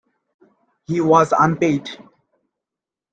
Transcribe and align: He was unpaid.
He 0.87 0.99
was 0.99 1.31
unpaid. 1.31 1.87